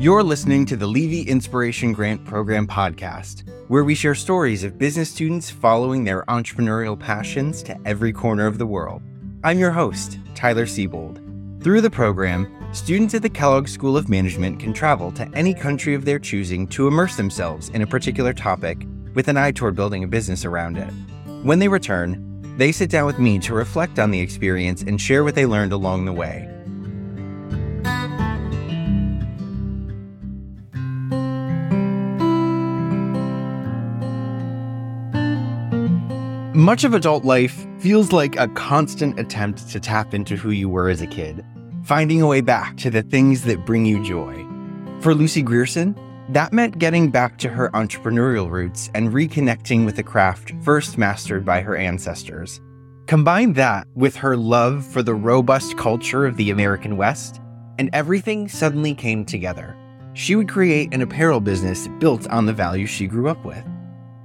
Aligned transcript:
You're 0.00 0.22
listening 0.22 0.64
to 0.66 0.76
the 0.76 0.86
Levy 0.86 1.22
Inspiration 1.22 1.92
Grant 1.92 2.24
Program 2.24 2.68
podcast, 2.68 3.42
where 3.66 3.82
we 3.82 3.96
share 3.96 4.14
stories 4.14 4.62
of 4.62 4.78
business 4.78 5.10
students 5.10 5.50
following 5.50 6.04
their 6.04 6.22
entrepreneurial 6.26 6.96
passions 6.96 7.64
to 7.64 7.76
every 7.84 8.12
corner 8.12 8.46
of 8.46 8.58
the 8.58 8.66
world. 8.66 9.02
I'm 9.42 9.58
your 9.58 9.72
host, 9.72 10.20
Tyler 10.36 10.66
Seybold. 10.66 11.20
Through 11.64 11.80
the 11.80 11.90
program, 11.90 12.46
students 12.72 13.12
at 13.14 13.22
the 13.22 13.28
Kellogg 13.28 13.66
School 13.66 13.96
of 13.96 14.08
Management 14.08 14.60
can 14.60 14.72
travel 14.72 15.10
to 15.10 15.28
any 15.34 15.52
country 15.52 15.94
of 15.94 16.04
their 16.04 16.20
choosing 16.20 16.68
to 16.68 16.86
immerse 16.86 17.16
themselves 17.16 17.68
in 17.70 17.82
a 17.82 17.86
particular 17.86 18.32
topic 18.32 18.86
with 19.14 19.26
an 19.26 19.36
eye 19.36 19.50
toward 19.50 19.74
building 19.74 20.04
a 20.04 20.08
business 20.08 20.44
around 20.44 20.78
it. 20.78 20.92
When 21.42 21.58
they 21.58 21.66
return, 21.66 22.24
they 22.56 22.70
sit 22.70 22.88
down 22.88 23.06
with 23.06 23.18
me 23.18 23.40
to 23.40 23.52
reflect 23.52 23.98
on 23.98 24.12
the 24.12 24.20
experience 24.20 24.82
and 24.82 25.00
share 25.00 25.24
what 25.24 25.34
they 25.34 25.44
learned 25.44 25.72
along 25.72 26.04
the 26.04 26.12
way. 26.12 26.48
Much 36.58 36.82
of 36.82 36.92
adult 36.92 37.24
life 37.24 37.68
feels 37.78 38.10
like 38.10 38.34
a 38.34 38.48
constant 38.48 39.16
attempt 39.16 39.68
to 39.68 39.78
tap 39.78 40.12
into 40.12 40.34
who 40.34 40.50
you 40.50 40.68
were 40.68 40.88
as 40.88 41.00
a 41.00 41.06
kid, 41.06 41.46
finding 41.84 42.20
a 42.20 42.26
way 42.26 42.40
back 42.40 42.76
to 42.76 42.90
the 42.90 43.00
things 43.00 43.42
that 43.42 43.64
bring 43.64 43.86
you 43.86 44.02
joy. 44.02 44.44
For 45.00 45.14
Lucy 45.14 45.40
Grierson, 45.40 45.96
that 46.30 46.52
meant 46.52 46.80
getting 46.80 47.12
back 47.12 47.38
to 47.38 47.48
her 47.48 47.70
entrepreneurial 47.74 48.50
roots 48.50 48.90
and 48.92 49.10
reconnecting 49.10 49.86
with 49.86 50.00
a 50.00 50.02
craft 50.02 50.52
first 50.64 50.98
mastered 50.98 51.44
by 51.44 51.60
her 51.60 51.76
ancestors. 51.76 52.60
Combine 53.06 53.52
that 53.52 53.86
with 53.94 54.16
her 54.16 54.36
love 54.36 54.84
for 54.84 55.00
the 55.00 55.14
robust 55.14 55.78
culture 55.78 56.26
of 56.26 56.36
the 56.36 56.50
American 56.50 56.96
West, 56.96 57.40
and 57.78 57.88
everything 57.92 58.48
suddenly 58.48 58.96
came 58.96 59.24
together. 59.24 59.76
She 60.14 60.34
would 60.34 60.48
create 60.48 60.92
an 60.92 61.02
apparel 61.02 61.38
business 61.38 61.86
built 62.00 62.26
on 62.30 62.46
the 62.46 62.52
values 62.52 62.90
she 62.90 63.06
grew 63.06 63.28
up 63.28 63.44
with. 63.44 63.64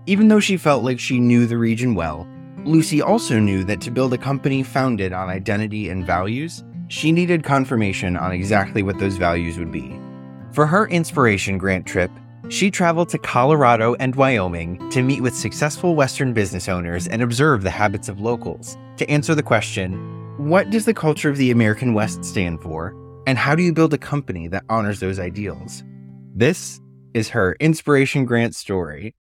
Even 0.05 0.27
though 0.27 0.41
she 0.41 0.57
felt 0.57 0.83
like 0.83 0.99
she 0.99 1.17
knew 1.17 1.45
the 1.45 1.57
region 1.57 1.95
well, 1.95 2.27
Lucy 2.65 3.01
also 3.01 3.39
knew 3.39 3.63
that 3.65 3.81
to 3.81 3.91
build 3.91 4.13
a 4.13 4.17
company 4.17 4.63
founded 4.63 5.11
on 5.11 5.29
identity 5.29 5.89
and 5.89 6.05
values, 6.05 6.63
she 6.87 7.11
needed 7.11 7.43
confirmation 7.43 8.15
on 8.15 8.31
exactly 8.31 8.83
what 8.83 8.99
those 8.99 9.17
values 9.17 9.57
would 9.57 9.71
be. 9.71 9.99
For 10.53 10.65
her 10.65 10.87
inspiration 10.87 11.57
grant 11.57 11.85
trip, 11.85 12.11
she 12.49 12.69
traveled 12.69 13.09
to 13.09 13.17
Colorado 13.17 13.95
and 13.95 14.15
Wyoming 14.15 14.89
to 14.91 15.01
meet 15.01 15.21
with 15.21 15.35
successful 15.35 15.95
Western 15.95 16.33
business 16.33 16.69
owners 16.69 17.07
and 17.07 17.21
observe 17.21 17.63
the 17.63 17.69
habits 17.69 18.09
of 18.09 18.19
locals 18.19 18.77
to 18.97 19.09
answer 19.09 19.33
the 19.35 19.43
question 19.43 20.11
what 20.37 20.69
does 20.69 20.85
the 20.85 20.93
culture 20.93 21.29
of 21.29 21.37
the 21.37 21.51
American 21.51 21.93
West 21.93 22.25
stand 22.25 22.61
for, 22.61 22.95
and 23.27 23.37
how 23.37 23.55
do 23.55 23.61
you 23.61 23.71
build 23.71 23.93
a 23.93 23.99
company 23.99 24.47
that 24.47 24.63
honors 24.67 24.99
those 24.99 25.19
ideals? 25.19 25.83
This 26.33 26.81
is 27.13 27.29
her 27.29 27.55
inspiration 27.59 28.25
grant 28.25 28.55
story. 28.55 29.15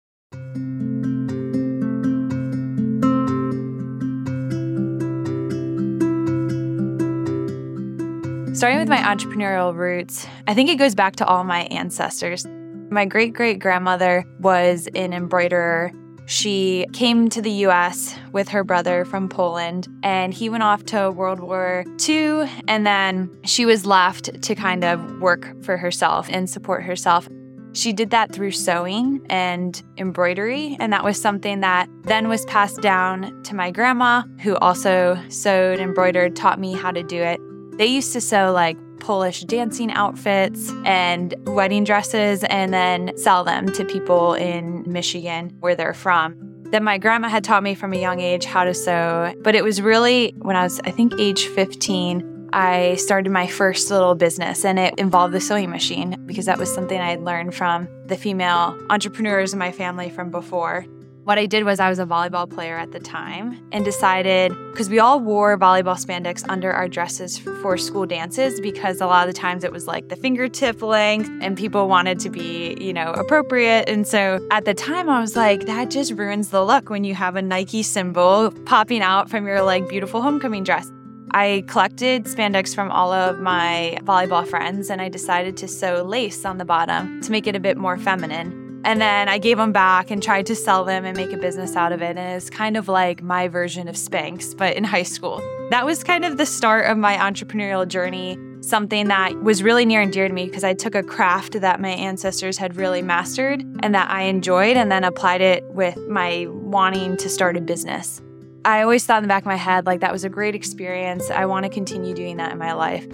Starting 8.61 8.77
with 8.77 8.89
my 8.89 8.97
entrepreneurial 8.97 9.75
roots, 9.75 10.27
I 10.45 10.53
think 10.53 10.69
it 10.69 10.75
goes 10.75 10.93
back 10.93 11.15
to 11.15 11.25
all 11.25 11.43
my 11.43 11.61
ancestors. 11.71 12.45
My 12.91 13.05
great 13.05 13.33
great 13.33 13.57
grandmother 13.57 14.23
was 14.39 14.87
an 14.93 15.13
embroiderer. 15.13 15.91
She 16.27 16.85
came 16.93 17.27
to 17.29 17.41
the 17.41 17.49
US 17.65 18.15
with 18.33 18.49
her 18.49 18.63
brother 18.63 19.03
from 19.03 19.29
Poland, 19.29 19.87
and 20.03 20.31
he 20.31 20.47
went 20.47 20.61
off 20.61 20.83
to 20.83 21.09
World 21.09 21.39
War 21.39 21.85
II. 22.07 22.47
And 22.67 22.85
then 22.85 23.35
she 23.45 23.65
was 23.65 23.87
left 23.87 24.39
to 24.43 24.53
kind 24.53 24.83
of 24.83 25.19
work 25.19 25.63
for 25.63 25.75
herself 25.75 26.27
and 26.29 26.47
support 26.47 26.83
herself. 26.83 27.27
She 27.73 27.93
did 27.93 28.11
that 28.11 28.31
through 28.31 28.51
sewing 28.51 29.25
and 29.27 29.81
embroidery, 29.97 30.77
and 30.79 30.93
that 30.93 31.03
was 31.03 31.19
something 31.19 31.61
that 31.61 31.89
then 32.03 32.27
was 32.27 32.45
passed 32.45 32.79
down 32.79 33.41
to 33.41 33.55
my 33.55 33.71
grandma, 33.71 34.21
who 34.43 34.55
also 34.57 35.19
sewed, 35.29 35.79
embroidered, 35.79 36.35
taught 36.35 36.59
me 36.59 36.73
how 36.73 36.91
to 36.91 37.01
do 37.01 37.17
it. 37.17 37.41
They 37.77 37.87
used 37.87 38.13
to 38.13 38.21
sew 38.21 38.51
like 38.51 38.77
Polish 38.99 39.41
dancing 39.41 39.91
outfits 39.91 40.71
and 40.85 41.33
wedding 41.47 41.83
dresses 41.83 42.43
and 42.45 42.73
then 42.73 43.17
sell 43.17 43.43
them 43.43 43.71
to 43.73 43.83
people 43.83 44.33
in 44.35 44.83
Michigan 44.85 45.55
where 45.59 45.75
they're 45.75 45.93
from. 45.93 46.35
Then 46.71 46.83
my 46.83 46.97
grandma 46.97 47.27
had 47.27 47.43
taught 47.43 47.63
me 47.63 47.75
from 47.75 47.93
a 47.93 47.97
young 47.97 48.21
age 48.21 48.45
how 48.45 48.63
to 48.63 48.73
sew, 48.73 49.33
but 49.41 49.55
it 49.55 49.63
was 49.63 49.81
really 49.81 50.33
when 50.37 50.55
I 50.55 50.63
was, 50.63 50.79
I 50.85 50.91
think, 50.91 51.19
age 51.19 51.47
15, 51.47 52.49
I 52.53 52.95
started 52.95 53.29
my 53.29 53.47
first 53.47 53.89
little 53.89 54.15
business 54.15 54.63
and 54.65 54.77
it 54.77 54.93
involved 54.97 55.33
the 55.33 55.41
sewing 55.41 55.69
machine 55.69 56.21
because 56.25 56.45
that 56.45 56.57
was 56.57 56.73
something 56.73 56.99
I 56.99 57.11
had 57.11 57.23
learned 57.23 57.55
from 57.55 57.87
the 58.05 58.17
female 58.17 58.77
entrepreneurs 58.89 59.53
in 59.53 59.59
my 59.59 59.71
family 59.71 60.09
from 60.09 60.31
before. 60.31 60.85
What 61.23 61.37
I 61.37 61.45
did 61.45 61.65
was 61.65 61.79
I 61.79 61.87
was 61.87 61.99
a 61.99 62.05
volleyball 62.05 62.49
player 62.49 62.77
at 62.77 62.93
the 62.93 62.99
time 62.99 63.63
and 63.71 63.85
decided 63.85 64.51
because 64.71 64.89
we 64.89 64.97
all 64.97 65.19
wore 65.19 65.55
volleyball 65.55 65.95
spandex 65.95 66.43
under 66.49 66.71
our 66.71 66.87
dresses 66.87 67.37
for 67.37 67.77
school 67.77 68.07
dances 68.07 68.59
because 68.59 69.01
a 69.01 69.05
lot 69.05 69.27
of 69.27 69.33
the 69.33 69.39
times 69.39 69.63
it 69.63 69.71
was 69.71 69.85
like 69.85 70.09
the 70.09 70.15
fingertip 70.15 70.81
length 70.81 71.29
and 71.43 71.55
people 71.55 71.87
wanted 71.87 72.19
to 72.21 72.31
be, 72.31 72.75
you 72.81 72.91
know, 72.91 73.11
appropriate. 73.11 73.87
And 73.87 74.07
so 74.07 74.45
at 74.49 74.65
the 74.65 74.73
time 74.73 75.09
I 75.09 75.21
was 75.21 75.35
like, 75.35 75.67
that 75.67 75.91
just 75.91 76.13
ruins 76.13 76.49
the 76.49 76.65
look 76.65 76.89
when 76.89 77.03
you 77.03 77.13
have 77.13 77.35
a 77.35 77.41
Nike 77.43 77.83
symbol 77.83 78.49
popping 78.65 79.03
out 79.03 79.29
from 79.29 79.45
your 79.45 79.61
like 79.61 79.87
beautiful 79.87 80.23
homecoming 80.23 80.63
dress. 80.63 80.91
I 81.35 81.63
collected 81.67 82.25
spandex 82.25 82.73
from 82.73 82.89
all 82.89 83.13
of 83.13 83.39
my 83.39 83.99
volleyball 84.05 84.47
friends 84.47 84.89
and 84.89 84.99
I 84.99 85.07
decided 85.07 85.55
to 85.57 85.67
sew 85.67 86.01
lace 86.01 86.45
on 86.45 86.57
the 86.57 86.65
bottom 86.65 87.21
to 87.21 87.31
make 87.31 87.45
it 87.45 87.55
a 87.55 87.59
bit 87.59 87.77
more 87.77 87.97
feminine. 87.99 88.60
And 88.83 88.99
then 88.99 89.29
I 89.29 89.37
gave 89.37 89.57
them 89.57 89.71
back 89.71 90.09
and 90.09 90.23
tried 90.23 90.47
to 90.47 90.55
sell 90.55 90.83
them 90.83 91.05
and 91.05 91.15
make 91.15 91.31
a 91.31 91.37
business 91.37 91.75
out 91.75 91.91
of 91.91 92.01
it. 92.01 92.17
And 92.17 92.35
it's 92.37 92.49
kind 92.49 92.75
of 92.75 92.87
like 92.87 93.21
my 93.21 93.47
version 93.47 93.87
of 93.87 93.95
Spanx, 93.95 94.57
but 94.57 94.75
in 94.75 94.83
high 94.83 95.03
school. 95.03 95.39
That 95.69 95.85
was 95.85 96.03
kind 96.03 96.25
of 96.25 96.37
the 96.37 96.45
start 96.45 96.87
of 96.87 96.97
my 96.97 97.15
entrepreneurial 97.15 97.87
journey, 97.87 98.39
something 98.61 99.07
that 99.09 99.43
was 99.43 99.61
really 99.61 99.85
near 99.85 100.01
and 100.01 100.11
dear 100.11 100.27
to 100.27 100.33
me 100.33 100.45
because 100.45 100.63
I 100.63 100.73
took 100.73 100.95
a 100.95 101.03
craft 101.03 101.61
that 101.61 101.79
my 101.79 101.89
ancestors 101.89 102.57
had 102.57 102.75
really 102.75 103.03
mastered 103.03 103.61
and 103.81 103.93
that 103.93 104.09
I 104.09 104.23
enjoyed 104.23 104.75
and 104.77 104.91
then 104.91 105.03
applied 105.03 105.41
it 105.41 105.63
with 105.65 105.97
my 106.07 106.47
wanting 106.49 107.17
to 107.17 107.29
start 107.29 107.57
a 107.57 107.61
business. 107.61 108.19
I 108.65 108.81
always 108.81 109.05
thought 109.05 109.17
in 109.17 109.23
the 109.23 109.27
back 109.27 109.43
of 109.43 109.47
my 109.47 109.55
head, 109.55 109.85
like, 109.85 110.01
that 110.01 110.11
was 110.11 110.23
a 110.23 110.29
great 110.29 110.53
experience. 110.53 111.29
I 111.31 111.45
want 111.45 111.63
to 111.63 111.69
continue 111.69 112.13
doing 112.13 112.37
that 112.37 112.51
in 112.51 112.57
my 112.57 112.73
life. 112.73 113.07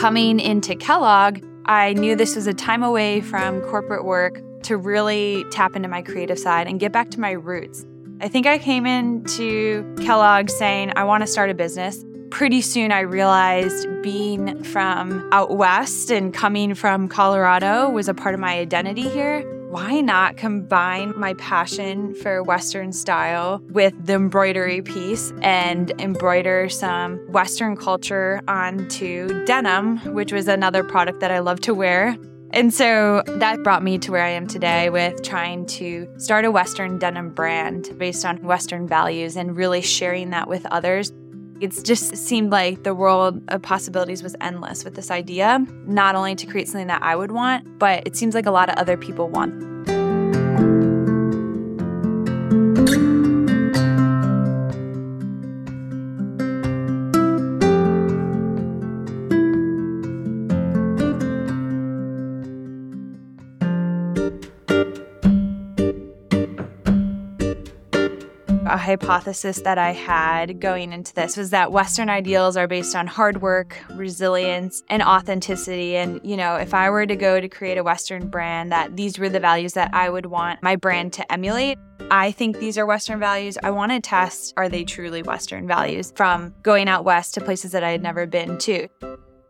Coming 0.00 0.40
into 0.40 0.74
Kellogg, 0.76 1.40
I 1.68 1.94
knew 1.94 2.14
this 2.14 2.36
was 2.36 2.46
a 2.46 2.54
time 2.54 2.84
away 2.84 3.20
from 3.20 3.60
corporate 3.62 4.04
work 4.04 4.40
to 4.62 4.76
really 4.76 5.44
tap 5.50 5.74
into 5.74 5.88
my 5.88 6.00
creative 6.00 6.38
side 6.38 6.68
and 6.68 6.78
get 6.78 6.92
back 6.92 7.10
to 7.10 7.20
my 7.20 7.32
roots. 7.32 7.84
I 8.20 8.28
think 8.28 8.46
I 8.46 8.58
came 8.58 8.86
into 8.86 9.84
Kellogg 10.04 10.48
saying, 10.48 10.92
I 10.94 11.02
want 11.02 11.22
to 11.22 11.26
start 11.26 11.50
a 11.50 11.54
business. 11.54 12.04
Pretty 12.30 12.60
soon, 12.60 12.92
I 12.92 13.00
realized 13.00 13.88
being 14.02 14.62
from 14.62 15.28
out 15.32 15.56
west 15.56 16.10
and 16.12 16.32
coming 16.32 16.74
from 16.74 17.08
Colorado 17.08 17.90
was 17.90 18.08
a 18.08 18.14
part 18.14 18.34
of 18.34 18.40
my 18.40 18.58
identity 18.58 19.08
here 19.08 19.55
why 19.70 20.00
not 20.00 20.36
combine 20.36 21.12
my 21.18 21.34
passion 21.34 22.14
for 22.14 22.42
Western 22.42 22.92
style 22.92 23.60
with 23.70 23.94
the 24.06 24.14
embroidery 24.14 24.80
piece 24.80 25.32
and 25.42 25.90
embroider 26.00 26.68
some 26.68 27.18
Western 27.32 27.76
culture 27.76 28.40
onto 28.46 29.44
denim, 29.44 29.98
which 30.14 30.32
was 30.32 30.46
another 30.46 30.84
product 30.84 31.20
that 31.20 31.30
I 31.30 31.40
love 31.40 31.60
to 31.62 31.74
wear. 31.74 32.16
And 32.52 32.72
so 32.72 33.22
that 33.26 33.62
brought 33.64 33.82
me 33.82 33.98
to 33.98 34.12
where 34.12 34.22
I 34.22 34.30
am 34.30 34.46
today 34.46 34.88
with 34.88 35.22
trying 35.22 35.66
to 35.66 36.08
start 36.16 36.44
a 36.44 36.50
Western 36.50 36.98
denim 36.98 37.30
brand 37.30 37.90
based 37.98 38.24
on 38.24 38.42
Western 38.44 38.86
values 38.86 39.36
and 39.36 39.56
really 39.56 39.82
sharing 39.82 40.30
that 40.30 40.48
with 40.48 40.64
others. 40.66 41.12
It 41.58 41.84
just 41.84 42.16
seemed 42.16 42.50
like 42.50 42.82
the 42.82 42.94
world 42.94 43.42
of 43.48 43.62
possibilities 43.62 44.22
was 44.22 44.36
endless 44.42 44.84
with 44.84 44.94
this 44.94 45.10
idea, 45.10 45.64
not 45.86 46.14
only 46.14 46.34
to 46.34 46.46
create 46.46 46.68
something 46.68 46.88
that 46.88 47.02
I 47.02 47.16
would 47.16 47.30
want, 47.30 47.78
but 47.78 48.06
it 48.06 48.14
seems 48.14 48.34
like 48.34 48.44
a 48.44 48.50
lot 48.50 48.68
of 48.68 48.76
other 48.76 48.96
people 48.98 49.30
want. 49.30 49.95
Hypothesis 68.86 69.60
that 69.62 69.78
I 69.78 69.92
had 69.92 70.60
going 70.60 70.92
into 70.92 71.12
this 71.12 71.36
was 71.36 71.50
that 71.50 71.72
Western 71.72 72.08
ideals 72.08 72.56
are 72.56 72.68
based 72.68 72.94
on 72.94 73.08
hard 73.08 73.42
work, 73.42 73.76
resilience, 73.90 74.82
and 74.88 75.02
authenticity. 75.02 75.96
And, 75.96 76.20
you 76.22 76.36
know, 76.36 76.54
if 76.54 76.72
I 76.72 76.88
were 76.88 77.04
to 77.04 77.16
go 77.16 77.40
to 77.40 77.48
create 77.48 77.78
a 77.78 77.82
Western 77.82 78.28
brand, 78.28 78.70
that 78.70 78.96
these 78.96 79.18
were 79.18 79.28
the 79.28 79.40
values 79.40 79.72
that 79.72 79.92
I 79.92 80.08
would 80.08 80.26
want 80.26 80.62
my 80.62 80.76
brand 80.76 81.12
to 81.14 81.32
emulate. 81.32 81.78
I 82.10 82.30
think 82.30 82.58
these 82.58 82.78
are 82.78 82.86
Western 82.86 83.18
values. 83.18 83.58
I 83.62 83.70
want 83.70 83.90
to 83.90 84.00
test 84.00 84.54
are 84.56 84.68
they 84.68 84.84
truly 84.84 85.22
Western 85.22 85.66
values 85.66 86.12
from 86.14 86.54
going 86.62 86.88
out 86.88 87.04
west 87.04 87.34
to 87.34 87.40
places 87.40 87.72
that 87.72 87.82
I 87.82 87.90
had 87.90 88.02
never 88.02 88.24
been 88.24 88.56
to. 88.58 88.88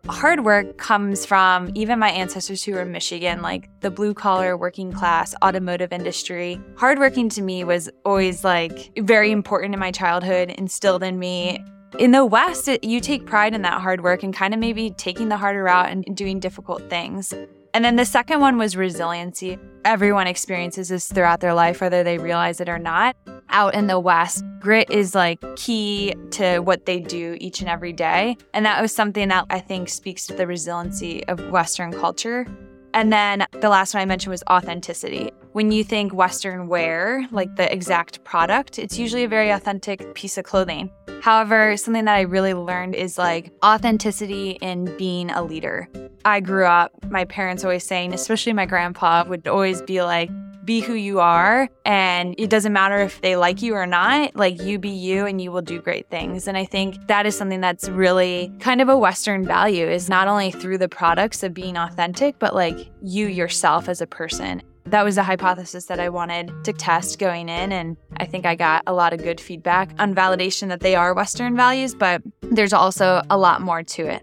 Hard 0.09 0.45
work 0.45 0.79
comes 0.79 1.27
from 1.27 1.71
even 1.75 1.99
my 1.99 2.11
ancestors 2.11 2.63
who 2.63 2.73
were 2.73 2.83
in 2.83 2.93
Michigan, 2.93 3.43
like 3.43 3.69
the 3.81 3.91
blue 3.91 4.15
collar, 4.15 4.57
working 4.57 4.93
class, 4.93 5.35
automotive 5.45 5.93
industry. 5.93 6.61
Hardworking 6.77 7.29
to 7.31 7.43
me 7.43 7.65
was 7.65 7.89
always 8.05 8.45
like 8.45 8.93
very 8.99 9.31
important 9.31 9.75
in 9.75 9.81
my 9.81 9.91
childhood, 9.91 10.51
instilled 10.51 11.03
in 11.03 11.19
me. 11.19 11.65
In 11.99 12.11
the 12.11 12.25
West, 12.25 12.69
it, 12.69 12.85
you 12.85 13.01
take 13.01 13.27
pride 13.27 13.55
in 13.55 13.63
that 13.63 13.81
hard 13.81 14.03
work 14.03 14.23
and 14.23 14.35
kind 14.35 14.53
of 14.53 14.61
maybe 14.61 14.91
taking 14.91 15.29
the 15.29 15.37
harder 15.37 15.63
route 15.63 15.91
and 15.91 16.05
doing 16.17 16.41
difficult 16.41 16.89
things. 16.91 17.33
And 17.75 17.85
then 17.85 17.97
the 17.97 18.05
second 18.05 18.41
one 18.41 18.59
was 18.59 18.77
resiliency. 18.77 19.59
Everyone 19.85 20.27
experiences 20.27 20.89
this 20.89 21.11
throughout 21.11 21.41
their 21.41 21.55
life, 21.55 21.81
whether 21.81 22.03
they 22.03 22.19
realize 22.19 22.61
it 22.61 22.69
or 22.69 22.79
not. 22.79 23.17
Out 23.57 23.75
in 23.75 23.87
the 23.87 23.99
West, 23.99 24.45
grit 24.61 24.91
is 24.91 25.15
like 25.15 25.41
key 25.57 26.15
to 26.33 26.59
what 26.59 26.85
they 26.85 27.01
do 27.01 27.39
each 27.41 27.61
and 27.61 27.71
every 27.71 27.95
day. 27.95 28.37
And 28.53 28.67
that 28.67 28.83
was 28.83 28.93
something 28.93 29.29
that 29.29 29.47
I 29.49 29.61
think 29.61 29.89
speaks 29.89 30.27
to 30.27 30.35
the 30.35 30.47
resiliency 30.47 31.27
of 31.27 31.41
Western 31.49 31.91
culture. 31.91 32.47
And 32.93 33.11
then 33.11 33.47
the 33.53 33.71
last 33.71 33.95
one 33.95 34.03
I 34.03 34.05
mentioned 34.05 34.33
was 34.33 34.45
authenticity. 34.51 35.31
When 35.53 35.73
you 35.73 35.85
think 35.85 36.13
Western 36.13 36.69
wear, 36.69 37.27
like 37.31 37.57
the 37.57 37.73
exact 37.73 38.23
product, 38.25 38.79
it's 38.79 38.99
usually 38.99 39.25
a 39.25 39.29
very 39.29 39.49
authentic 39.49 40.15
piece 40.15 40.37
of 40.37 40.45
clothing. 40.45 40.91
However, 41.23 41.79
something 41.79 42.05
that 42.05 42.15
I 42.15 42.21
really 42.21 42.53
learned 42.53 42.95
is 42.95 43.17
like 43.17 43.53
authenticity 43.65 44.59
in 44.61 44.95
being 44.99 45.31
a 45.31 45.43
leader. 45.43 45.89
I 46.27 46.41
grew 46.41 46.67
up, 46.67 46.93
my 47.09 47.25
parents 47.25 47.65
always 47.65 47.85
saying, 47.85 48.13
especially 48.13 48.53
my 48.53 48.67
grandpa, 48.67 49.25
would 49.27 49.49
always 49.49 49.81
be 49.81 50.03
like, 50.03 50.29
be 50.67 50.81
who 50.81 50.95
you 50.95 51.21
are 51.21 51.69
and 51.85 52.35
it 52.39 52.51
doesn't 52.51 52.73
matter 52.73 52.99
if 52.99 53.21
they 53.23 53.37
like 53.37 53.63
you 53.63 53.75
or 53.75 53.87
not 53.87 54.35
like 54.37 54.61
you 54.61 54.79
be 54.79 54.91
you 54.91 55.25
and 55.25 55.41
you 55.41 55.51
will 55.53 55.63
do 55.63 55.81
great 55.81 56.11
things 56.11 56.49
and 56.49 56.59
i 56.59 56.65
think 56.65 57.07
that 57.07 57.25
is 57.25 57.37
something 57.37 57.61
that's 57.61 57.89
really 57.89 58.53
kind 58.59 58.81
of 58.81 58.89
a 58.89 58.99
western 58.99 59.47
value 59.47 59.87
is 59.87 60.09
not 60.09 60.29
only 60.29 60.51
through 60.51 60.77
the 60.77 60.89
products 60.89 61.43
of 61.43 61.55
being 61.55 61.77
authentic 61.77 62.39
but 62.39 62.55
like 62.55 62.91
you 63.01 63.27
yourself 63.27 63.89
as 63.89 64.01
a 64.01 64.07
person 64.07 64.61
that 64.87 65.05
was 65.05 65.19
a 65.19 65.23
hypothesis 65.23 65.87
that 65.87 65.99
I 65.99 66.09
wanted 66.09 66.53
to 66.65 66.73
test 66.73 67.19
going 67.19 67.49
in. 67.49 67.73
And 67.73 67.97
I 68.19 68.25
think 68.25 68.47
I 68.47 68.55
got 68.55 68.85
a 68.87 68.93
lot 68.93 69.13
of 69.13 69.23
good 69.23 69.41
feedback 69.41 69.91
on 69.99 70.15
validation 70.15 70.69
that 70.69 70.81
they 70.81 70.95
are 70.95 71.13
Western 71.13 71.57
values, 71.57 71.95
but 71.95 72.23
there's 72.43 72.73
also 72.73 73.21
a 73.29 73.37
lot 73.37 73.61
more 73.61 73.83
to 73.83 74.07
it. 74.07 74.23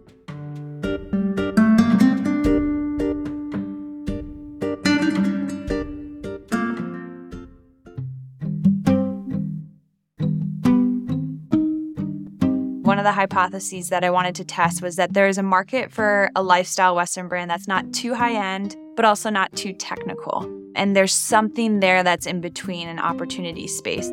Of 13.04 13.06
the 13.06 13.12
hypotheses 13.12 13.90
that 13.90 14.04
I 14.04 14.10
wanted 14.10 14.34
to 14.36 14.46
test 14.46 14.82
was 14.82 14.96
that 14.96 15.14
there 15.14 15.28
is 15.28 15.38
a 15.38 15.44
market 15.44 15.92
for 15.92 16.32
a 16.36 16.42
lifestyle 16.42 16.96
Western 16.96 17.28
brand 17.28 17.52
that's 17.52 17.68
not 17.68 17.92
too 17.94 18.14
high 18.14 18.34
end, 18.34 18.78
but 18.96 19.04
also 19.04 19.30
not 19.30 19.54
too 19.54 19.74
technical. 19.74 20.44
And 20.76 20.96
there's 20.96 21.14
something 21.14 21.82
there 21.82 22.02
that's 22.02 22.26
in 22.26 22.40
between 22.40 22.88
an 22.88 23.00
opportunity 23.00 23.68
space. 23.68 24.10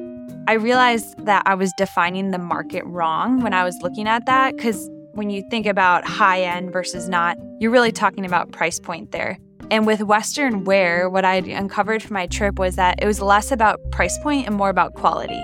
I 0.49 0.55
realized 0.55 1.25
that 1.25 1.45
I 1.47 1.55
was 1.55 1.73
defining 1.79 2.33
the 2.33 2.39
market 2.39 2.85
wrong 2.85 3.41
when 3.41 3.55
I 3.55 3.63
was 3.63 3.79
looking 3.81 4.09
at 4.09 4.27
that 4.27 4.57
because 4.57 4.91
when 5.13 5.31
you 5.31 5.45
think 5.51 5.67
about 5.67 6.05
high 6.05 6.43
end 6.43 6.73
versus 6.73 7.09
not, 7.09 7.37
you're 7.61 7.71
really 7.71 7.93
talking 7.93 8.27
about 8.27 8.51
price 8.51 8.81
point 8.81 9.13
there. 9.13 9.39
And 9.71 9.87
with 9.87 10.03
Western 10.03 10.65
wear, 10.65 11.09
what 11.09 11.25
I 11.25 11.37
uncovered 11.37 12.03
from 12.03 12.15
my 12.15 12.27
trip 12.27 12.59
was 12.59 12.75
that 12.75 13.01
it 13.01 13.07
was 13.07 13.21
less 13.21 13.53
about 13.53 13.79
price 13.93 14.19
point 14.19 14.49
and 14.49 14.57
more 14.57 14.69
about 14.69 14.95
quality 14.95 15.41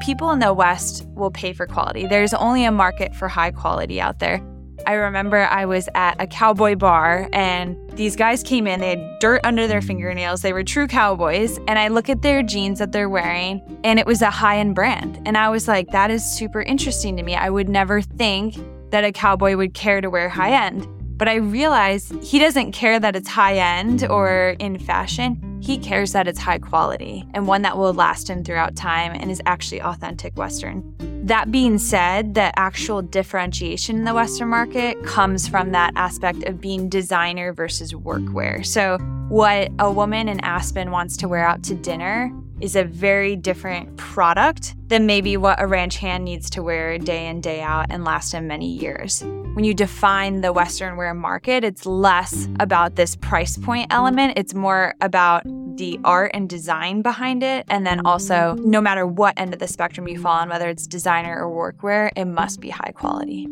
people 0.00 0.30
in 0.30 0.38
the 0.38 0.52
West 0.52 1.06
will 1.14 1.30
pay 1.30 1.52
for 1.52 1.66
quality. 1.66 2.06
There's 2.06 2.34
only 2.34 2.64
a 2.64 2.72
market 2.72 3.14
for 3.14 3.28
high 3.28 3.50
quality 3.50 4.00
out 4.00 4.18
there. 4.18 4.40
I 4.86 4.92
remember 4.92 5.38
I 5.38 5.64
was 5.64 5.88
at 5.94 6.14
a 6.20 6.26
cowboy 6.26 6.76
bar 6.76 7.28
and 7.32 7.76
these 7.92 8.14
guys 8.14 8.42
came 8.42 8.66
in, 8.68 8.78
they 8.78 8.90
had 8.90 9.18
dirt 9.18 9.40
under 9.42 9.66
their 9.66 9.80
fingernails. 9.80 10.42
They 10.42 10.52
were 10.52 10.62
true 10.62 10.86
cowboys. 10.86 11.58
And 11.66 11.78
I 11.78 11.88
look 11.88 12.08
at 12.08 12.22
their 12.22 12.42
jeans 12.42 12.78
that 12.78 12.92
they're 12.92 13.08
wearing 13.08 13.80
and 13.82 13.98
it 13.98 14.06
was 14.06 14.22
a 14.22 14.30
high 14.30 14.58
end 14.58 14.74
brand. 14.74 15.20
And 15.26 15.36
I 15.36 15.48
was 15.48 15.66
like, 15.66 15.88
that 15.90 16.10
is 16.10 16.24
super 16.24 16.62
interesting 16.62 17.16
to 17.16 17.22
me. 17.22 17.34
I 17.34 17.50
would 17.50 17.68
never 17.68 18.00
think 18.00 18.56
that 18.90 19.02
a 19.02 19.10
cowboy 19.10 19.56
would 19.56 19.74
care 19.74 20.00
to 20.00 20.08
wear 20.08 20.28
high 20.28 20.52
end. 20.52 20.86
But 21.18 21.28
I 21.28 21.36
realize 21.36 22.12
he 22.22 22.38
doesn't 22.38 22.72
care 22.72 23.00
that 23.00 23.16
it's 23.16 23.28
high 23.28 23.56
end 23.56 24.06
or 24.08 24.54
in 24.58 24.78
fashion. 24.78 25.45
He 25.60 25.78
cares 25.78 26.12
that 26.12 26.28
it's 26.28 26.38
high 26.38 26.58
quality 26.58 27.24
and 27.34 27.46
one 27.46 27.62
that 27.62 27.76
will 27.76 27.92
last 27.92 28.28
him 28.30 28.44
throughout 28.44 28.76
time 28.76 29.12
and 29.12 29.30
is 29.30 29.42
actually 29.46 29.82
authentic 29.82 30.36
Western. 30.36 30.94
That 31.26 31.50
being 31.50 31.78
said, 31.78 32.34
the 32.34 32.56
actual 32.56 33.02
differentiation 33.02 33.96
in 33.96 34.04
the 34.04 34.14
Western 34.14 34.48
market 34.48 35.02
comes 35.04 35.48
from 35.48 35.72
that 35.72 35.92
aspect 35.96 36.44
of 36.44 36.60
being 36.60 36.88
designer 36.88 37.52
versus 37.52 37.92
workwear. 37.92 38.64
So, 38.64 38.98
what 39.28 39.72
a 39.80 39.90
woman 39.90 40.28
in 40.28 40.38
Aspen 40.44 40.92
wants 40.92 41.16
to 41.16 41.26
wear 41.26 41.44
out 41.44 41.64
to 41.64 41.74
dinner 41.74 42.32
is 42.60 42.76
a 42.76 42.84
very 42.84 43.36
different 43.36 43.96
product 43.96 44.74
than 44.88 45.06
maybe 45.06 45.36
what 45.36 45.60
a 45.60 45.66
ranch 45.66 45.96
hand 45.96 46.24
needs 46.24 46.48
to 46.50 46.62
wear 46.62 46.98
day 46.98 47.26
in, 47.26 47.40
day 47.40 47.60
out 47.60 47.86
and 47.90 48.04
last 48.04 48.32
him 48.32 48.46
many 48.46 48.68
years. 48.68 49.22
When 49.22 49.64
you 49.64 49.74
define 49.74 50.40
the 50.40 50.52
Western 50.52 50.96
wear 50.96 51.14
market, 51.14 51.64
it's 51.64 51.86
less 51.86 52.48
about 52.60 52.96
this 52.96 53.16
price 53.16 53.56
point 53.56 53.92
element, 53.92 54.34
it's 54.36 54.54
more 54.54 54.94
about 55.00 55.42
the 55.76 56.00
art 56.04 56.30
and 56.34 56.48
design 56.48 57.02
behind 57.02 57.42
it. 57.42 57.66
And 57.68 57.86
then 57.86 58.06
also, 58.06 58.56
no 58.60 58.80
matter 58.80 59.06
what 59.06 59.38
end 59.38 59.52
of 59.52 59.60
the 59.60 59.68
spectrum 59.68 60.08
you 60.08 60.18
fall 60.18 60.38
on, 60.38 60.48
whether 60.48 60.68
it's 60.68 60.86
designer 60.86 61.44
or 61.44 61.72
workwear, 61.72 62.10
it 62.16 62.24
must 62.24 62.60
be 62.60 62.70
high 62.70 62.92
quality. 62.94 63.48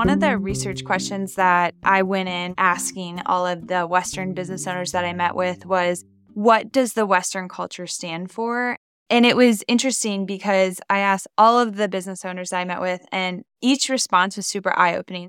One 0.00 0.08
of 0.08 0.20
the 0.20 0.38
research 0.38 0.82
questions 0.82 1.34
that 1.34 1.74
I 1.82 2.00
went 2.00 2.30
in 2.30 2.54
asking 2.56 3.20
all 3.26 3.46
of 3.46 3.66
the 3.66 3.86
Western 3.86 4.32
business 4.32 4.66
owners 4.66 4.92
that 4.92 5.04
I 5.04 5.12
met 5.12 5.36
with 5.36 5.66
was 5.66 6.06
what 6.32 6.72
does 6.72 6.94
the 6.94 7.04
Western 7.04 7.50
culture 7.50 7.86
stand 7.86 8.30
for? 8.30 8.78
And 9.10 9.26
it 9.26 9.36
was 9.36 9.62
interesting 9.68 10.24
because 10.24 10.80
I 10.88 11.00
asked 11.00 11.28
all 11.36 11.58
of 11.58 11.76
the 11.76 11.86
business 11.86 12.24
owners 12.24 12.50
I 12.50 12.64
met 12.64 12.80
with, 12.80 13.04
and 13.12 13.44
each 13.60 13.90
response 13.90 14.38
was 14.38 14.46
super 14.46 14.72
eye 14.74 14.96
opening. 14.96 15.28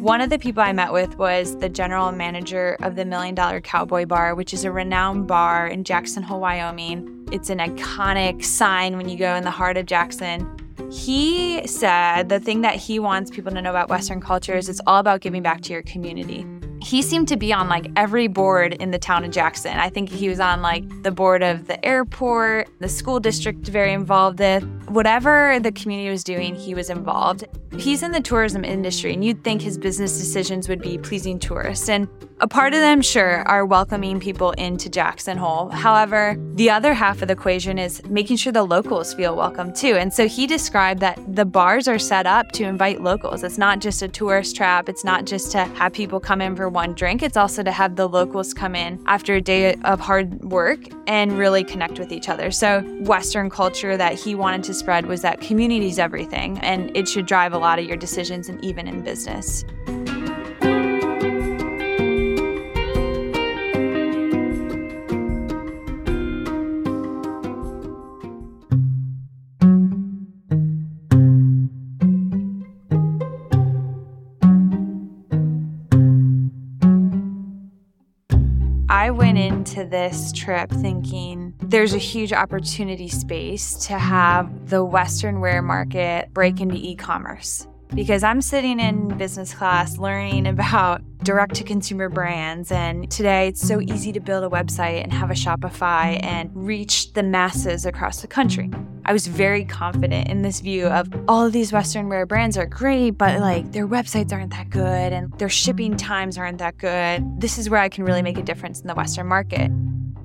One 0.00 0.20
of 0.20 0.30
the 0.30 0.38
people 0.38 0.62
I 0.62 0.72
met 0.72 0.92
with 0.92 1.18
was 1.18 1.56
the 1.58 1.68
general 1.68 2.12
manager 2.12 2.76
of 2.82 2.94
the 2.94 3.04
Million 3.04 3.34
Dollar 3.34 3.60
Cowboy 3.60 4.06
Bar, 4.06 4.36
which 4.36 4.54
is 4.54 4.64
a 4.64 4.70
renowned 4.70 5.26
bar 5.26 5.66
in 5.66 5.82
Jackson 5.82 6.22
Hole, 6.22 6.38
Wyoming. 6.38 7.21
It's 7.32 7.48
an 7.48 7.60
iconic 7.60 8.44
sign 8.44 8.98
when 8.98 9.08
you 9.08 9.16
go 9.16 9.34
in 9.36 9.42
the 9.42 9.50
heart 9.50 9.78
of 9.78 9.86
Jackson. 9.86 10.46
He 10.90 11.66
said 11.66 12.28
the 12.28 12.38
thing 12.38 12.60
that 12.60 12.74
he 12.76 12.98
wants 12.98 13.30
people 13.30 13.50
to 13.52 13.62
know 13.62 13.70
about 13.70 13.88
Western 13.88 14.20
culture 14.20 14.54
is 14.54 14.68
it's 14.68 14.82
all 14.86 15.00
about 15.00 15.22
giving 15.22 15.42
back 15.42 15.62
to 15.62 15.72
your 15.72 15.80
community 15.80 16.46
he 16.82 17.00
seemed 17.00 17.28
to 17.28 17.36
be 17.36 17.52
on 17.52 17.68
like 17.68 17.90
every 17.96 18.26
board 18.26 18.74
in 18.74 18.90
the 18.90 18.98
town 18.98 19.24
of 19.24 19.30
Jackson. 19.30 19.78
I 19.78 19.88
think 19.88 20.08
he 20.08 20.28
was 20.28 20.40
on 20.40 20.62
like 20.62 20.84
the 21.02 21.10
board 21.12 21.42
of 21.42 21.66
the 21.68 21.82
airport, 21.84 22.68
the 22.80 22.88
school 22.88 23.20
district, 23.20 23.68
very 23.68 23.92
involved 23.92 24.40
with 24.40 24.64
whatever 24.88 25.58
the 25.60 25.72
community 25.72 26.10
was 26.10 26.24
doing, 26.24 26.54
he 26.54 26.74
was 26.74 26.90
involved. 26.90 27.44
He's 27.78 28.02
in 28.02 28.12
the 28.12 28.20
tourism 28.20 28.64
industry, 28.64 29.14
and 29.14 29.24
you'd 29.24 29.42
think 29.42 29.62
his 29.62 29.78
business 29.78 30.18
decisions 30.18 30.68
would 30.68 30.82
be 30.82 30.98
pleasing 30.98 31.38
tourists. 31.38 31.88
And 31.88 32.08
a 32.40 32.48
part 32.48 32.74
of 32.74 32.80
them, 32.80 33.00
sure, 33.00 33.42
are 33.48 33.64
welcoming 33.64 34.18
people 34.18 34.50
into 34.52 34.90
Jackson 34.90 35.38
Hole. 35.38 35.68
However, 35.68 36.36
the 36.54 36.70
other 36.70 36.92
half 36.92 37.22
of 37.22 37.28
the 37.28 37.34
equation 37.34 37.78
is 37.78 38.04
making 38.06 38.36
sure 38.36 38.52
the 38.52 38.64
locals 38.64 39.14
feel 39.14 39.36
welcome 39.36 39.72
too. 39.72 39.94
And 39.94 40.12
so 40.12 40.26
he 40.26 40.46
described 40.46 41.00
that 41.00 41.18
the 41.34 41.44
bars 41.44 41.86
are 41.86 42.00
set 42.00 42.26
up 42.26 42.50
to 42.52 42.64
invite 42.64 43.00
locals. 43.00 43.44
It's 43.44 43.58
not 43.58 43.80
just 43.80 44.02
a 44.02 44.08
tourist 44.08 44.56
trap, 44.56 44.88
it's 44.88 45.04
not 45.04 45.24
just 45.24 45.52
to 45.52 45.64
have 45.64 45.92
people 45.92 46.18
come 46.18 46.40
in 46.40 46.56
for 46.56 46.68
one 46.72 46.94
drink, 46.94 47.22
it's 47.22 47.36
also 47.36 47.62
to 47.62 47.72
have 47.72 47.96
the 47.96 48.08
locals 48.08 48.52
come 48.54 48.74
in 48.74 49.02
after 49.06 49.34
a 49.34 49.40
day 49.40 49.74
of 49.84 50.00
hard 50.00 50.42
work 50.44 50.80
and 51.06 51.38
really 51.38 51.64
connect 51.64 51.98
with 51.98 52.12
each 52.12 52.28
other. 52.28 52.50
So, 52.50 52.82
Western 53.00 53.50
culture 53.50 53.96
that 53.96 54.14
he 54.14 54.34
wanted 54.34 54.64
to 54.64 54.74
spread 54.74 55.06
was 55.06 55.22
that 55.22 55.40
community 55.40 55.88
is 55.88 55.98
everything 55.98 56.58
and 56.58 56.94
it 56.96 57.08
should 57.08 57.26
drive 57.26 57.52
a 57.52 57.58
lot 57.58 57.78
of 57.78 57.84
your 57.84 57.96
decisions 57.96 58.48
and 58.48 58.62
even 58.64 58.88
in 58.88 59.02
business. 59.02 59.64
I 79.02 79.10
went 79.10 79.36
into 79.36 79.84
this 79.84 80.30
trip 80.30 80.70
thinking 80.70 81.54
there's 81.58 81.92
a 81.92 81.98
huge 81.98 82.32
opportunity 82.32 83.08
space 83.08 83.74
to 83.86 83.98
have 83.98 84.70
the 84.70 84.84
Western 84.84 85.40
wear 85.40 85.60
market 85.60 86.32
break 86.32 86.60
into 86.60 86.76
e 86.76 86.94
commerce. 86.94 87.66
because 87.96 88.22
I'm 88.22 88.40
sitting 88.40 88.78
in 88.78 89.08
business 89.18 89.54
class 89.54 89.98
learning 89.98 90.46
about 90.56 91.02
direct 91.24 91.56
to 91.56 91.64
consumer 91.64 92.10
brands. 92.10 92.70
And 92.70 93.10
today 93.10 93.48
it's 93.48 93.66
so 93.66 93.80
easy 93.80 94.12
to 94.12 94.20
build 94.20 94.44
a 94.44 94.48
website 94.48 95.02
and 95.02 95.12
have 95.12 95.32
a 95.32 95.34
Shopify 95.34 96.22
and 96.22 96.50
reach 96.54 97.12
the 97.14 97.24
masses 97.24 97.84
across 97.84 98.22
the 98.22 98.28
country. 98.28 98.70
I 99.04 99.12
was 99.12 99.26
very 99.26 99.64
confident 99.64 100.28
in 100.28 100.42
this 100.42 100.60
view 100.60 100.86
of 100.86 101.10
all 101.26 101.44
of 101.44 101.52
these 101.52 101.72
Western 101.72 102.08
wear 102.08 102.24
brands 102.24 102.56
are 102.56 102.66
great, 102.66 103.18
but 103.18 103.40
like 103.40 103.72
their 103.72 103.88
websites 103.88 104.32
aren't 104.32 104.52
that 104.52 104.70
good 104.70 105.12
and 105.12 105.36
their 105.38 105.48
shipping 105.48 105.96
times 105.96 106.38
aren't 106.38 106.58
that 106.58 106.78
good. 106.78 107.40
This 107.40 107.58
is 107.58 107.68
where 107.68 107.80
I 107.80 107.88
can 107.88 108.04
really 108.04 108.22
make 108.22 108.38
a 108.38 108.42
difference 108.42 108.80
in 108.80 108.86
the 108.86 108.94
Western 108.94 109.26
market. 109.26 109.70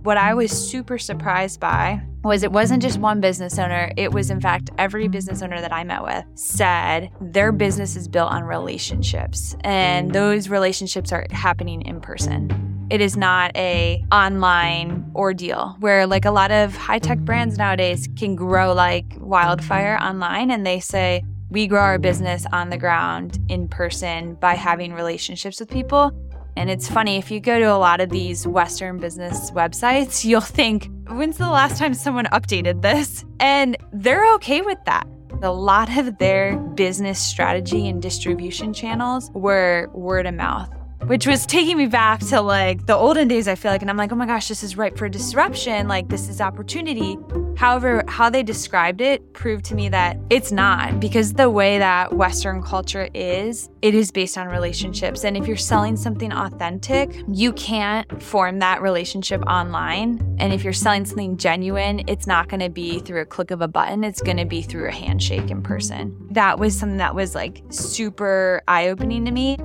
What 0.04 0.18
I 0.18 0.36
was 0.36 0.52
super 0.52 1.00
surprised 1.00 1.60
by 1.60 2.02
was 2.24 2.44
it 2.44 2.52
wasn't 2.52 2.84
just 2.84 3.00
one 3.00 3.20
business 3.20 3.58
owner, 3.58 3.92
it 3.98 4.12
was 4.12 4.30
in 4.30 4.40
fact 4.40 4.70
every 4.78 5.08
business 5.08 5.42
owner 5.42 5.60
that 5.60 5.74
I 5.74 5.84
met 5.84 6.04
with 6.04 6.26
said 6.36 7.10
their 7.20 7.52
business 7.52 7.96
is 7.96 8.08
built 8.08 8.32
on 8.32 8.44
relationships 8.44 9.56
and 9.62 10.12
those 10.12 10.50
relationships 10.50 11.12
are 11.12 11.26
happening 11.32 11.82
in 11.82 12.00
person. 12.00 12.77
It 12.90 13.02
is 13.02 13.18
not 13.18 13.56
a 13.58 14.02
online 14.14 15.12
ordeal 15.14 15.76
where 15.80 16.08
like 16.08 16.24
a 16.24 16.32
lot 16.32 16.52
of 16.52 16.74
high-tech 16.76 17.20
brands 17.20 17.58
nowadays 17.58 18.08
can 18.16 18.36
grow 18.36 18.74
like 18.74 19.06
wildfire 19.20 19.98
online 20.02 20.52
and 20.52 20.66
they 20.66 20.80
say 20.80 21.26
we 21.50 21.68
grow 21.68 21.82
our 21.82 22.00
business 22.00 22.46
on 22.54 22.70
the 22.70 22.78
ground 22.78 23.40
in 23.50 23.68
person 23.68 24.36
by 24.36 24.54
having 24.54 24.94
relationships 24.94 25.60
with 25.60 25.70
people 25.70 26.14
and 26.56 26.72
it's 26.72 26.90
funny, 26.90 27.18
if 27.18 27.30
you 27.30 27.40
go 27.40 27.60
to 27.60 27.66
a 27.66 27.78
lot 27.78 28.02
of 28.02 28.10
these 28.10 28.48
Western 28.48 28.98
business 28.98 29.52
websites, 29.52 30.26
you'll 30.26 30.42
think, 30.42 30.90
when's 31.08 31.38
the 31.38 31.48
last 31.48 31.78
time 31.78 31.94
someone 31.94 32.26
updated 32.26 32.82
this? 32.82 33.24
And 33.40 33.78
they're 33.94 34.34
okay 34.36 34.62
with 34.62 34.80
that. 34.86 35.08
A 35.44 35.52
lot 35.52 35.96
of 35.96 36.18
their 36.18 36.58
business 36.58 37.20
strategy 37.20 37.88
and 37.88 38.02
distribution 38.02 38.74
channels 38.74 39.30
were 39.36 39.92
word 39.94 40.26
of 40.26 40.34
mouth 40.34 40.77
which 41.06 41.28
was 41.28 41.46
taking 41.46 41.78
me 41.78 41.86
back 41.86 42.20
to 42.20 42.42
like 42.42 42.86
the 42.86 42.96
olden 42.96 43.28
days, 43.28 43.48
I 43.48 43.56
feel 43.56 43.72
like. 43.72 43.82
And 43.82 43.90
I'm 43.90 43.98
like, 43.98 44.12
oh 44.12 44.16
my 44.16 44.26
gosh, 44.26 44.48
this 44.48 44.64
is 44.64 44.78
ripe 44.78 44.98
for 44.98 45.08
disruption. 45.08 45.88
Like, 45.88 46.10
this 46.10 46.30
is 46.30 46.42
opportunity. 46.42 47.18
However, 47.56 48.04
how 48.08 48.30
they 48.30 48.44
described 48.44 49.02
it 49.02 49.34
proved 49.34 49.66
to 49.66 49.76
me 49.76 49.90
that 49.90 50.18
it's 50.30 50.52
not 50.52 51.00
because 51.00 51.34
the 51.34 51.50
way 51.50 51.80
that 51.80 52.14
Western 52.14 52.62
culture 52.62 53.10
is, 53.14 53.70
it 53.82 53.96
is 53.96 54.12
based 54.12 54.38
on 54.38 54.48
relationships. 54.48 55.24
And 55.24 55.36
if 55.38 55.48
you're 55.48 55.58
selling 55.58 55.96
something 55.96 56.32
authentic, 56.32 57.24
you 57.28 57.54
can't 57.54 58.22
form 58.22 58.60
that 58.60 58.82
relationship 58.82 59.42
online. 59.48 60.38
And 60.40 60.54
if 60.54 60.64
you're 60.64 60.74
selling 60.74 61.06
something 61.06 61.38
genuine, 61.38 62.04
it's 62.08 62.28
not 62.28 62.48
going 62.48 62.60
to 62.60 62.70
be 62.70 63.00
through 63.00 63.22
a 63.22 63.26
click 63.26 63.52
of 63.52 63.62
a 63.62 63.68
button, 63.68 64.04
it's 64.04 64.22
going 64.22 64.38
to 64.38 64.46
be 64.46 64.62
through 64.62 64.88
a 64.88 64.92
handshake 64.92 65.50
in 65.50 65.64
person. 65.64 66.16
That 66.32 66.60
was 66.60 66.78
something 66.78 66.98
that 66.98 67.16
was 67.16 67.34
like 67.34 67.64
super 67.70 68.62
eye 68.68 68.90
opening 68.90 69.26
to 69.26 69.32
me. 69.32 69.58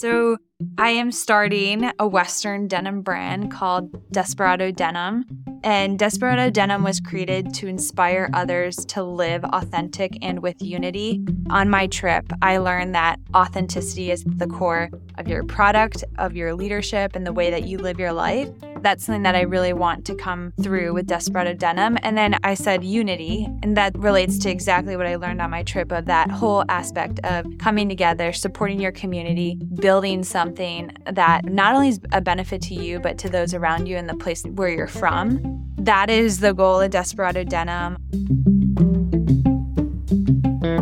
So, 0.00 0.38
I 0.78 0.88
am 0.92 1.12
starting 1.12 1.90
a 1.98 2.08
Western 2.08 2.68
denim 2.68 3.02
brand 3.02 3.50
called 3.50 4.10
Desperado 4.10 4.70
Denim. 4.70 5.26
And 5.62 5.98
Desperado 5.98 6.48
Denim 6.48 6.82
was 6.82 7.00
created 7.00 7.52
to 7.56 7.66
inspire 7.66 8.30
others 8.32 8.76
to 8.86 9.02
live 9.02 9.44
authentic 9.44 10.16
and 10.22 10.40
with 10.40 10.62
unity. 10.62 11.22
On 11.50 11.68
my 11.68 11.86
trip, 11.86 12.32
I 12.40 12.56
learned 12.56 12.94
that 12.94 13.20
authenticity 13.34 14.10
is 14.10 14.24
the 14.24 14.46
core 14.46 14.88
of 15.18 15.28
your 15.28 15.44
product, 15.44 16.02
of 16.16 16.34
your 16.34 16.54
leadership, 16.54 17.14
and 17.14 17.26
the 17.26 17.34
way 17.34 17.50
that 17.50 17.64
you 17.64 17.76
live 17.76 18.00
your 18.00 18.14
life. 18.14 18.48
That's 18.82 19.04
something 19.04 19.22
that 19.22 19.34
I 19.34 19.42
really 19.42 19.72
want 19.72 20.04
to 20.06 20.14
come 20.14 20.52
through 20.62 20.94
with 20.94 21.06
Desperado 21.06 21.54
Denim. 21.54 21.98
And 22.02 22.16
then 22.16 22.36
I 22.42 22.54
said 22.54 22.82
unity, 22.82 23.46
and 23.62 23.76
that 23.76 23.96
relates 23.98 24.38
to 24.38 24.50
exactly 24.50 24.96
what 24.96 25.06
I 25.06 25.16
learned 25.16 25.42
on 25.42 25.50
my 25.50 25.62
trip 25.62 25.92
of 25.92 26.06
that 26.06 26.30
whole 26.30 26.64
aspect 26.68 27.20
of 27.24 27.46
coming 27.58 27.88
together, 27.88 28.32
supporting 28.32 28.80
your 28.80 28.92
community, 28.92 29.56
building 29.74 30.22
something 30.24 30.90
that 31.10 31.44
not 31.44 31.74
only 31.74 31.88
is 31.88 32.00
a 32.12 32.20
benefit 32.20 32.62
to 32.62 32.74
you, 32.74 33.00
but 33.00 33.18
to 33.18 33.28
those 33.28 33.54
around 33.54 33.86
you 33.86 33.96
in 33.96 34.06
the 34.06 34.16
place 34.16 34.44
where 34.44 34.68
you're 34.68 34.86
from. 34.86 35.40
That 35.76 36.10
is 36.10 36.40
the 36.40 36.52
goal 36.52 36.80
of 36.80 36.90
Desperado 36.90 37.44
Denim. 37.44 37.96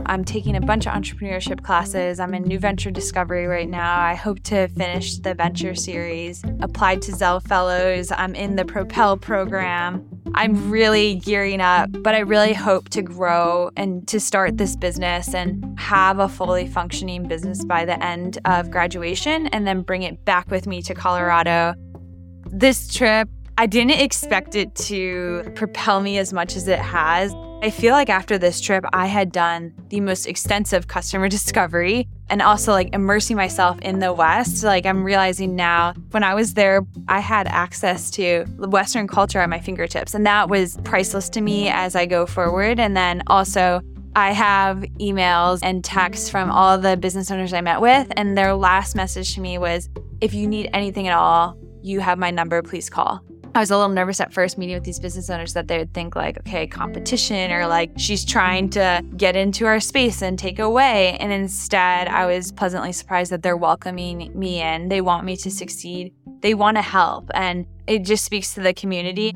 I'm 0.08 0.24
taking 0.24 0.56
a 0.56 0.60
bunch 0.60 0.86
of 0.86 0.94
entrepreneurship 0.94 1.62
classes. 1.62 2.18
I'm 2.18 2.32
in 2.32 2.44
new 2.44 2.58
venture 2.58 2.90
discovery 2.90 3.46
right 3.46 3.68
now. 3.68 4.00
I 4.00 4.14
hope 4.14 4.42
to 4.44 4.68
finish 4.68 5.18
the 5.18 5.34
venture 5.34 5.74
series, 5.74 6.42
applied 6.60 7.02
to 7.02 7.14
Zell 7.14 7.40
Fellows. 7.40 8.10
I'm 8.10 8.34
in 8.34 8.56
the 8.56 8.64
Propel 8.64 9.18
program. 9.18 10.08
I'm 10.34 10.70
really 10.70 11.16
gearing 11.16 11.60
up, 11.60 11.90
but 12.02 12.14
I 12.14 12.20
really 12.20 12.54
hope 12.54 12.88
to 12.90 13.02
grow 13.02 13.70
and 13.76 14.08
to 14.08 14.18
start 14.18 14.56
this 14.56 14.76
business 14.76 15.34
and 15.34 15.78
have 15.78 16.20
a 16.20 16.28
fully 16.28 16.66
functioning 16.66 17.28
business 17.28 17.62
by 17.64 17.84
the 17.84 18.02
end 18.02 18.38
of 18.46 18.70
graduation 18.70 19.48
and 19.48 19.66
then 19.66 19.82
bring 19.82 20.04
it 20.04 20.24
back 20.24 20.50
with 20.50 20.66
me 20.66 20.80
to 20.82 20.94
Colorado. 20.94 21.74
This 22.46 22.92
trip, 22.92 23.28
I 23.58 23.66
didn't 23.66 24.00
expect 24.00 24.54
it 24.54 24.74
to 24.76 25.52
propel 25.54 26.00
me 26.00 26.16
as 26.16 26.32
much 26.32 26.56
as 26.56 26.66
it 26.66 26.78
has. 26.78 27.34
I 27.60 27.70
feel 27.70 27.92
like 27.92 28.08
after 28.08 28.38
this 28.38 28.60
trip, 28.60 28.84
I 28.92 29.06
had 29.06 29.32
done 29.32 29.74
the 29.88 30.00
most 30.00 30.26
extensive 30.26 30.86
customer 30.86 31.28
discovery 31.38 32.06
and 32.30 32.40
also 32.40 32.70
like 32.70 32.94
immersing 32.94 33.36
myself 33.36 33.80
in 33.80 33.98
the 33.98 34.12
West. 34.12 34.62
Like 34.62 34.86
I'm 34.86 35.02
realizing 35.02 35.56
now 35.56 35.94
when 36.12 36.22
I 36.22 36.34
was 36.34 36.54
there, 36.54 36.86
I 37.08 37.18
had 37.18 37.48
access 37.48 38.12
to 38.12 38.44
Western 38.58 39.08
culture 39.08 39.40
at 39.40 39.50
my 39.50 39.58
fingertips. 39.58 40.14
And 40.14 40.24
that 40.24 40.48
was 40.48 40.78
priceless 40.84 41.28
to 41.30 41.40
me 41.40 41.68
as 41.68 41.96
I 41.96 42.06
go 42.06 42.26
forward. 42.26 42.78
And 42.78 42.96
then 42.96 43.24
also, 43.26 43.80
I 44.14 44.32
have 44.32 44.78
emails 45.00 45.60
and 45.62 45.84
texts 45.84 46.28
from 46.28 46.50
all 46.50 46.78
the 46.78 46.96
business 46.96 47.30
owners 47.30 47.52
I 47.52 47.60
met 47.60 47.80
with. 47.80 48.06
And 48.16 48.38
their 48.38 48.54
last 48.54 48.94
message 48.94 49.34
to 49.34 49.40
me 49.40 49.58
was 49.58 49.88
if 50.20 50.32
you 50.32 50.46
need 50.46 50.70
anything 50.72 51.08
at 51.08 51.14
all, 51.14 51.56
you 51.82 52.00
have 52.00 52.18
my 52.18 52.30
number, 52.30 52.62
please 52.62 52.88
call. 52.88 53.22
I 53.54 53.60
was 53.60 53.70
a 53.70 53.76
little 53.76 53.92
nervous 53.92 54.20
at 54.20 54.32
first 54.32 54.58
meeting 54.58 54.76
with 54.76 54.84
these 54.84 55.00
business 55.00 55.30
owners 55.30 55.54
that 55.54 55.68
they 55.68 55.78
would 55.78 55.94
think 55.94 56.14
like, 56.14 56.38
okay, 56.40 56.66
competition 56.66 57.50
or 57.50 57.66
like 57.66 57.90
she's 57.96 58.24
trying 58.24 58.68
to 58.70 59.02
get 59.16 59.36
into 59.36 59.66
our 59.66 59.80
space 59.80 60.22
and 60.22 60.38
take 60.38 60.58
away. 60.58 61.16
And 61.18 61.32
instead, 61.32 62.08
I 62.08 62.26
was 62.26 62.52
pleasantly 62.52 62.92
surprised 62.92 63.32
that 63.32 63.42
they're 63.42 63.56
welcoming 63.56 64.30
me 64.38 64.60
in. 64.60 64.88
They 64.88 65.00
want 65.00 65.24
me 65.24 65.36
to 65.38 65.50
succeed. 65.50 66.12
They 66.40 66.54
want 66.54 66.76
to 66.76 66.82
help. 66.82 67.30
And 67.34 67.66
it 67.86 68.04
just 68.04 68.24
speaks 68.24 68.54
to 68.54 68.60
the 68.60 68.74
community. 68.74 69.30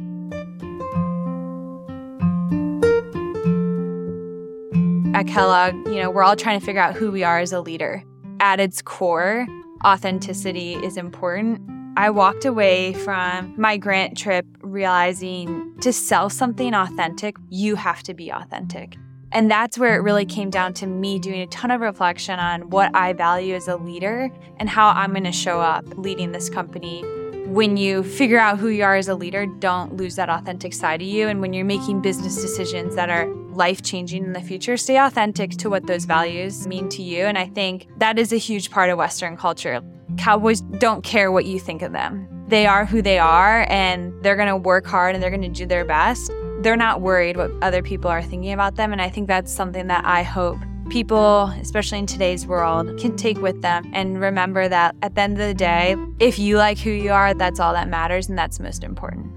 At 5.14 5.26
Kellogg, 5.26 5.74
you 5.86 6.00
know, 6.00 6.10
we're 6.10 6.22
all 6.22 6.36
trying 6.36 6.60
to 6.60 6.64
figure 6.64 6.80
out 6.80 6.94
who 6.94 7.10
we 7.10 7.24
are 7.24 7.38
as 7.38 7.52
a 7.52 7.60
leader. 7.60 8.04
At 8.40 8.60
its 8.60 8.82
core, 8.82 9.46
authenticity 9.84 10.74
is 10.74 10.96
important 10.96 11.71
I 11.94 12.08
walked 12.08 12.46
away 12.46 12.94
from 12.94 13.54
my 13.60 13.76
grant 13.76 14.16
trip 14.16 14.46
realizing 14.62 15.74
to 15.82 15.92
sell 15.92 16.30
something 16.30 16.72
authentic, 16.74 17.36
you 17.50 17.76
have 17.76 18.02
to 18.04 18.14
be 18.14 18.30
authentic. 18.30 18.96
And 19.30 19.50
that's 19.50 19.76
where 19.76 19.94
it 19.96 20.00
really 20.00 20.24
came 20.24 20.48
down 20.48 20.72
to 20.74 20.86
me 20.86 21.18
doing 21.18 21.42
a 21.42 21.46
ton 21.48 21.70
of 21.70 21.82
reflection 21.82 22.38
on 22.38 22.70
what 22.70 22.94
I 22.96 23.12
value 23.12 23.54
as 23.54 23.68
a 23.68 23.76
leader 23.76 24.30
and 24.56 24.70
how 24.70 24.88
I'm 24.88 25.10
going 25.10 25.24
to 25.24 25.32
show 25.32 25.60
up 25.60 25.84
leading 25.98 26.32
this 26.32 26.48
company. 26.48 27.02
When 27.46 27.76
you 27.76 28.02
figure 28.02 28.38
out 28.38 28.58
who 28.58 28.68
you 28.68 28.84
are 28.84 28.96
as 28.96 29.08
a 29.08 29.14
leader, 29.14 29.44
don't 29.44 29.96
lose 29.96 30.16
that 30.16 30.30
authentic 30.30 30.72
side 30.72 31.02
of 31.02 31.08
you. 31.08 31.28
And 31.28 31.42
when 31.42 31.52
you're 31.52 31.66
making 31.66 32.00
business 32.00 32.40
decisions 32.40 32.94
that 32.94 33.10
are 33.10 33.26
life 33.52 33.82
changing 33.82 34.24
in 34.24 34.32
the 34.32 34.40
future, 34.40 34.78
stay 34.78 34.96
authentic 34.96 35.50
to 35.58 35.68
what 35.68 35.86
those 35.86 36.06
values 36.06 36.66
mean 36.66 36.88
to 36.90 37.02
you. 37.02 37.24
And 37.24 37.36
I 37.36 37.46
think 37.46 37.88
that 37.98 38.18
is 38.18 38.32
a 38.32 38.38
huge 38.38 38.70
part 38.70 38.88
of 38.88 38.96
Western 38.96 39.36
culture. 39.36 39.82
Cowboys 40.18 40.60
don't 40.60 41.02
care 41.02 41.32
what 41.32 41.44
you 41.44 41.58
think 41.58 41.82
of 41.82 41.92
them. 41.92 42.28
They 42.48 42.66
are 42.66 42.84
who 42.84 43.02
they 43.02 43.18
are 43.18 43.66
and 43.68 44.12
they're 44.22 44.36
going 44.36 44.48
to 44.48 44.56
work 44.56 44.86
hard 44.86 45.14
and 45.14 45.22
they're 45.22 45.30
going 45.30 45.42
to 45.42 45.48
do 45.48 45.66
their 45.66 45.84
best. 45.84 46.30
They're 46.60 46.76
not 46.76 47.00
worried 47.00 47.36
what 47.36 47.50
other 47.62 47.82
people 47.82 48.10
are 48.10 48.22
thinking 48.22 48.52
about 48.52 48.76
them. 48.76 48.92
And 48.92 49.00
I 49.00 49.08
think 49.08 49.26
that's 49.26 49.50
something 49.52 49.86
that 49.88 50.04
I 50.04 50.22
hope 50.22 50.58
people, 50.90 51.44
especially 51.60 51.98
in 51.98 52.06
today's 52.06 52.46
world, 52.46 52.98
can 52.98 53.16
take 53.16 53.38
with 53.38 53.62
them 53.62 53.90
and 53.94 54.20
remember 54.20 54.68
that 54.68 54.94
at 55.02 55.14
the 55.14 55.22
end 55.22 55.40
of 55.40 55.46
the 55.46 55.54
day, 55.54 55.96
if 56.18 56.38
you 56.38 56.58
like 56.58 56.78
who 56.78 56.90
you 56.90 57.12
are, 57.12 57.32
that's 57.34 57.58
all 57.58 57.72
that 57.72 57.88
matters 57.88 58.28
and 58.28 58.36
that's 58.36 58.60
most 58.60 58.84
important. 58.84 59.32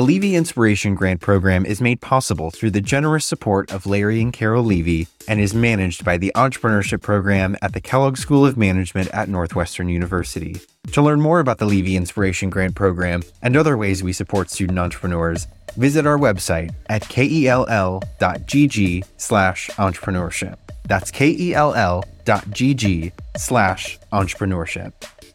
The 0.00 0.06
Levy 0.06 0.34
Inspiration 0.34 0.94
Grant 0.94 1.20
Program 1.20 1.66
is 1.66 1.82
made 1.82 2.00
possible 2.00 2.50
through 2.50 2.70
the 2.70 2.80
generous 2.80 3.26
support 3.26 3.70
of 3.70 3.84
Larry 3.84 4.22
and 4.22 4.32
Carol 4.32 4.64
Levy 4.64 5.08
and 5.28 5.38
is 5.38 5.52
managed 5.52 6.06
by 6.06 6.16
the 6.16 6.32
Entrepreneurship 6.34 7.02
Program 7.02 7.54
at 7.60 7.74
the 7.74 7.82
Kellogg 7.82 8.16
School 8.16 8.46
of 8.46 8.56
Management 8.56 9.10
at 9.10 9.28
Northwestern 9.28 9.90
University. 9.90 10.58
To 10.92 11.02
learn 11.02 11.20
more 11.20 11.38
about 11.38 11.58
the 11.58 11.66
Levy 11.66 11.96
Inspiration 11.96 12.48
Grant 12.48 12.74
Program 12.74 13.22
and 13.42 13.58
other 13.58 13.76
ways 13.76 14.02
we 14.02 14.14
support 14.14 14.48
student 14.48 14.78
entrepreneurs, 14.78 15.46
visit 15.76 16.06
our 16.06 16.16
website 16.16 16.72
at 16.86 17.02
kell.gg 17.02 19.04
slash 19.18 19.68
entrepreneurship. 19.68 20.56
That's 20.84 21.10
kell.gg 21.10 23.12
slash 23.36 23.98
entrepreneurship. 24.14 24.92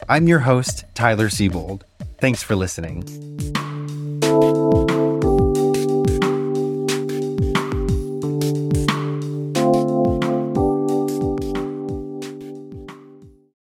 I'm 0.09 0.27
your 0.27 0.39
host, 0.39 0.85
Tyler 0.95 1.29
Seybold. 1.29 1.83
Thanks 2.19 2.41
for 2.41 2.55
listening. 2.55 3.03
Música 4.25 4.84